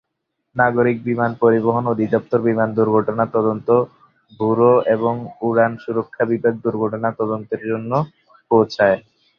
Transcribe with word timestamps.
নাগরিক 0.55 0.97
বিমান 1.07 1.31
পরিবহন 1.41 1.83
অধিদফতর, 1.93 2.39
বিমান 2.47 2.69
দুর্ঘটনা 2.77 3.23
তদন্ত 3.35 3.67
ব্যুরো 4.39 4.73
এবং 4.95 5.13
উড়ান 5.41 5.71
সুরক্ষা 5.83 6.23
বিভাগ 6.31 6.53
দুর্ঘটনার 6.65 7.17
তদন্তের 7.21 7.61
জন্য 7.69 7.91
পৌঁছায়। 8.51 8.97